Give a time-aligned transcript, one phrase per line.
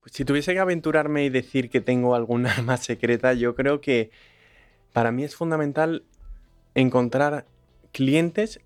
[0.00, 4.10] Pues si tuviese que aventurarme y decir que tengo algún arma secreta, yo creo que
[4.92, 6.04] para mí es fundamental
[6.74, 7.46] encontrar
[7.92, 8.60] clientes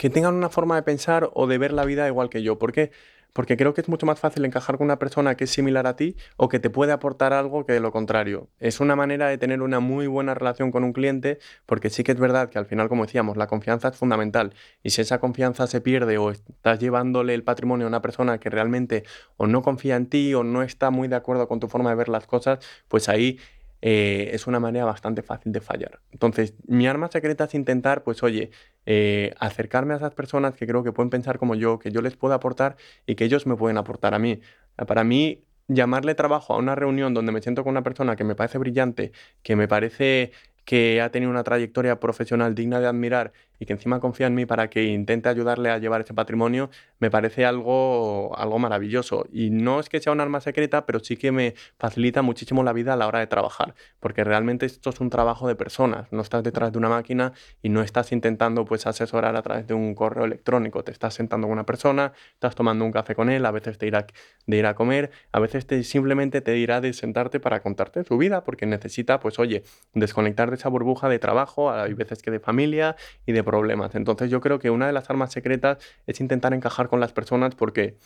[0.00, 2.58] que tengan una forma de pensar o de ver la vida igual que yo.
[2.58, 2.90] ¿Por qué?
[3.34, 5.94] Porque creo que es mucho más fácil encajar con una persona que es similar a
[5.94, 8.48] ti o que te puede aportar algo que lo contrario.
[8.60, 12.12] Es una manera de tener una muy buena relación con un cliente porque sí que
[12.12, 15.66] es verdad que al final, como decíamos, la confianza es fundamental y si esa confianza
[15.66, 19.04] se pierde o estás llevándole el patrimonio a una persona que realmente
[19.36, 21.96] o no confía en ti o no está muy de acuerdo con tu forma de
[21.96, 23.38] ver las cosas, pues ahí
[23.82, 26.00] eh, es una manera bastante fácil de fallar.
[26.12, 28.50] Entonces, mi arma secreta es intentar, pues oye,
[28.86, 32.16] eh, acercarme a esas personas que creo que pueden pensar como yo, que yo les
[32.16, 32.76] puedo aportar
[33.06, 34.40] y que ellos me pueden aportar a mí.
[34.86, 38.34] Para mí, llamarle trabajo a una reunión donde me siento con una persona que me
[38.34, 39.12] parece brillante,
[39.42, 40.32] que me parece
[40.64, 44.46] que ha tenido una trayectoria profesional digna de admirar y que encima confía en mí
[44.46, 49.26] para que intente ayudarle a llevar ese patrimonio, me parece algo, algo maravilloso.
[49.32, 52.72] Y no es que sea un arma secreta, pero sí que me facilita muchísimo la
[52.72, 56.22] vida a la hora de trabajar, porque realmente esto es un trabajo de personas, no
[56.22, 59.94] estás detrás de una máquina y no estás intentando pues asesorar a través de un
[59.94, 63.50] correo electrónico, te estás sentando con una persona, estás tomando un café con él, a
[63.50, 64.06] veces te irá
[64.46, 68.16] de ir a comer, a veces te, simplemente te dirá de sentarte para contarte su
[68.16, 72.40] vida, porque necesita pues oye, desconectar de esa burbuja de trabajo, hay veces que de
[72.40, 73.96] familia y de problemas.
[73.96, 77.56] Entonces yo creo que una de las armas secretas es intentar encajar con las personas
[77.56, 77.96] porque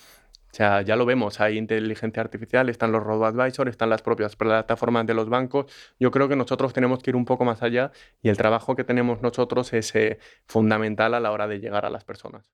[0.55, 5.05] o sea, ya lo vemos, hay inteligencia artificial, están los robo-advisors, están las propias plataformas
[5.05, 5.67] de los bancos.
[5.99, 7.91] Yo creo que nosotros tenemos que ir un poco más allá
[8.23, 11.91] y el trabajo que tenemos nosotros es eh, fundamental a la hora de llegar a
[11.91, 12.53] las personas.